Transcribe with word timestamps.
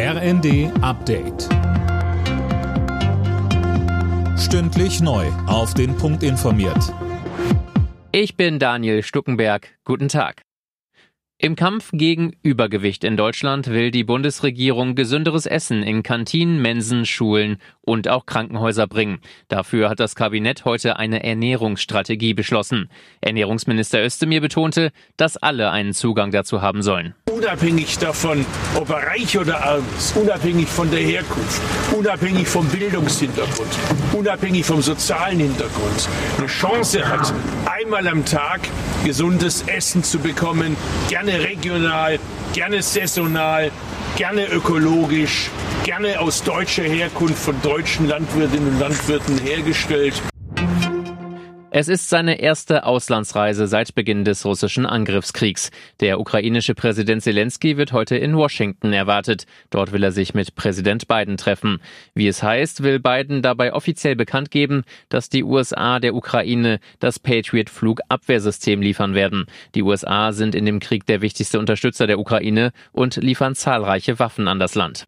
RND 0.00 0.70
Update. 0.80 1.48
Stündlich 4.38 5.00
neu. 5.00 5.26
Auf 5.48 5.74
den 5.74 5.96
Punkt 5.96 6.22
informiert. 6.22 6.94
Ich 8.12 8.36
bin 8.36 8.60
Daniel 8.60 9.02
Stuckenberg. 9.02 9.76
Guten 9.82 10.06
Tag. 10.06 10.42
Im 11.40 11.56
Kampf 11.56 11.90
gegen 11.92 12.32
Übergewicht 12.44 13.02
in 13.02 13.16
Deutschland 13.16 13.66
will 13.66 13.90
die 13.90 14.04
Bundesregierung 14.04 14.94
gesünderes 14.94 15.46
Essen 15.46 15.82
in 15.82 16.04
Kantinen, 16.04 16.62
Mensen, 16.62 17.04
Schulen 17.04 17.58
und 17.80 18.06
auch 18.06 18.24
Krankenhäuser 18.24 18.86
bringen. 18.86 19.20
Dafür 19.48 19.88
hat 19.88 19.98
das 19.98 20.14
Kabinett 20.14 20.64
heute 20.64 20.96
eine 20.96 21.24
Ernährungsstrategie 21.24 22.34
beschlossen. 22.34 22.88
Ernährungsminister 23.20 24.04
Özdemir 24.04 24.40
betonte, 24.40 24.92
dass 25.16 25.36
alle 25.36 25.72
einen 25.72 25.92
Zugang 25.92 26.30
dazu 26.30 26.62
haben 26.62 26.82
sollen. 26.82 27.14
Unabhängig 27.38 27.98
davon, 27.98 28.44
ob 28.74 28.90
er 28.90 29.06
reich 29.06 29.38
oder 29.38 29.62
arm 29.64 29.84
ist, 29.96 30.16
unabhängig 30.16 30.66
von 30.66 30.90
der 30.90 30.98
Herkunft, 30.98 31.60
unabhängig 31.96 32.48
vom 32.48 32.66
Bildungshintergrund, 32.66 33.70
unabhängig 34.12 34.66
vom 34.66 34.82
sozialen 34.82 35.38
Hintergrund, 35.38 36.08
eine 36.36 36.48
Chance 36.48 37.08
hat, 37.08 37.32
einmal 37.64 38.08
am 38.08 38.24
Tag 38.24 38.62
gesundes 39.04 39.62
Essen 39.68 40.02
zu 40.02 40.18
bekommen, 40.18 40.76
gerne 41.08 41.38
regional, 41.38 42.18
gerne 42.54 42.82
saisonal, 42.82 43.70
gerne 44.16 44.46
ökologisch, 44.46 45.48
gerne 45.84 46.18
aus 46.18 46.42
deutscher 46.42 46.82
Herkunft 46.82 47.38
von 47.38 47.54
deutschen 47.62 48.08
Landwirtinnen 48.08 48.66
und 48.66 48.80
Landwirten 48.80 49.38
hergestellt. 49.38 50.20
Es 51.80 51.86
ist 51.86 52.08
seine 52.08 52.40
erste 52.40 52.84
Auslandsreise 52.84 53.68
seit 53.68 53.94
Beginn 53.94 54.24
des 54.24 54.44
russischen 54.44 54.84
Angriffskriegs. 54.84 55.70
Der 56.00 56.18
ukrainische 56.18 56.74
Präsident 56.74 57.22
Zelensky 57.22 57.76
wird 57.76 57.92
heute 57.92 58.16
in 58.16 58.36
Washington 58.36 58.92
erwartet. 58.92 59.46
Dort 59.70 59.92
will 59.92 60.02
er 60.02 60.10
sich 60.10 60.34
mit 60.34 60.56
Präsident 60.56 61.06
Biden 61.06 61.36
treffen. 61.36 61.78
Wie 62.14 62.26
es 62.26 62.42
heißt, 62.42 62.82
will 62.82 62.98
Biden 62.98 63.42
dabei 63.42 63.72
offiziell 63.72 64.16
bekannt 64.16 64.50
geben, 64.50 64.82
dass 65.08 65.28
die 65.28 65.44
USA 65.44 66.00
der 66.00 66.16
Ukraine 66.16 66.80
das 66.98 67.20
Patriot 67.20 67.70
Flugabwehrsystem 67.70 68.82
liefern 68.82 69.14
werden. 69.14 69.46
Die 69.76 69.84
USA 69.84 70.32
sind 70.32 70.56
in 70.56 70.66
dem 70.66 70.80
Krieg 70.80 71.06
der 71.06 71.20
wichtigste 71.20 71.60
Unterstützer 71.60 72.08
der 72.08 72.18
Ukraine 72.18 72.72
und 72.90 73.14
liefern 73.14 73.54
zahlreiche 73.54 74.18
Waffen 74.18 74.48
an 74.48 74.58
das 74.58 74.74
Land. 74.74 75.06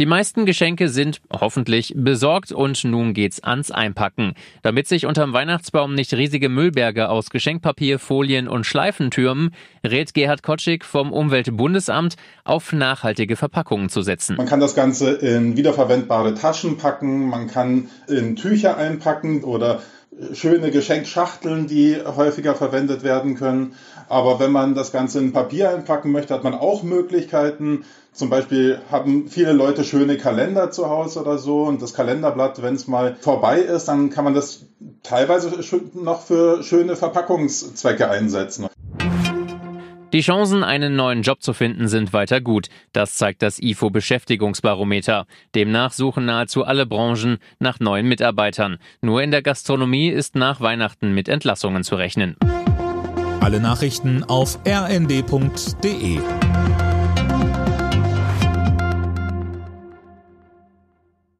Die 0.00 0.06
meisten 0.06 0.44
Geschenke 0.44 0.88
sind 0.88 1.20
hoffentlich 1.32 1.94
besorgt 1.96 2.50
und 2.50 2.82
nun 2.82 3.14
geht's 3.14 3.44
ans 3.44 3.70
Einpacken. 3.70 4.34
Damit 4.62 4.88
sich 4.88 5.06
unterm 5.06 5.32
Weihnachtsbaum 5.32 5.94
nicht 5.94 6.12
riesige 6.14 6.48
Müllberge 6.48 7.08
aus 7.08 7.30
Geschenkpapier, 7.30 8.00
Folien 8.00 8.48
und 8.48 8.66
Schleifen 8.66 9.12
türmen, 9.12 9.54
rät 9.86 10.12
Gerhard 10.12 10.42
Kotschik 10.42 10.84
vom 10.84 11.12
Umweltbundesamt 11.12 12.16
auf 12.42 12.72
nachhaltige 12.72 13.36
Verpackungen 13.36 13.88
zu 13.88 14.02
setzen. 14.02 14.34
Man 14.36 14.46
kann 14.46 14.58
das 14.58 14.74
Ganze 14.74 15.12
in 15.12 15.56
wiederverwendbare 15.56 16.34
Taschen 16.34 16.76
packen, 16.76 17.28
man 17.28 17.46
kann 17.46 17.88
in 18.08 18.34
Tücher 18.34 18.76
einpacken 18.76 19.44
oder 19.44 19.80
schöne 20.32 20.70
Geschenkschachteln, 20.70 21.66
die 21.66 21.96
häufiger 22.04 22.54
verwendet 22.54 23.02
werden 23.02 23.34
können. 23.34 23.74
Aber 24.08 24.38
wenn 24.38 24.52
man 24.52 24.74
das 24.74 24.92
Ganze 24.92 25.18
in 25.18 25.32
Papier 25.32 25.70
einpacken 25.70 26.12
möchte, 26.12 26.34
hat 26.34 26.44
man 26.44 26.54
auch 26.54 26.82
Möglichkeiten. 26.82 27.84
Zum 28.12 28.30
Beispiel 28.30 28.80
haben 28.92 29.28
viele 29.28 29.52
Leute 29.52 29.82
schöne 29.82 30.16
Kalender 30.16 30.70
zu 30.70 30.88
Hause 30.88 31.20
oder 31.20 31.36
so 31.36 31.64
und 31.64 31.82
das 31.82 31.94
Kalenderblatt, 31.94 32.62
wenn 32.62 32.76
es 32.76 32.86
mal 32.86 33.16
vorbei 33.20 33.58
ist, 33.58 33.86
dann 33.86 34.10
kann 34.10 34.22
man 34.22 34.34
das 34.34 34.66
teilweise 35.02 35.50
noch 35.94 36.22
für 36.22 36.62
schöne 36.62 36.94
Verpackungszwecke 36.94 38.08
einsetzen. 38.08 38.68
Die 40.14 40.20
Chancen, 40.20 40.62
einen 40.62 40.94
neuen 40.94 41.22
Job 41.22 41.42
zu 41.42 41.52
finden, 41.52 41.88
sind 41.88 42.12
weiter 42.12 42.40
gut. 42.40 42.68
Das 42.92 43.16
zeigt 43.16 43.42
das 43.42 43.58
IFO 43.60 43.90
Beschäftigungsbarometer. 43.90 45.26
Demnach 45.56 45.92
suchen 45.92 46.24
nahezu 46.24 46.64
alle 46.64 46.86
Branchen 46.86 47.38
nach 47.58 47.80
neuen 47.80 48.06
Mitarbeitern. 48.06 48.78
Nur 49.02 49.24
in 49.24 49.32
der 49.32 49.42
Gastronomie 49.42 50.10
ist 50.10 50.36
nach 50.36 50.60
Weihnachten 50.60 51.14
mit 51.14 51.28
Entlassungen 51.28 51.82
zu 51.82 51.96
rechnen. 51.96 52.36
Alle 53.40 53.58
Nachrichten 53.58 54.22
auf 54.22 54.60
rnd.de 54.64 56.20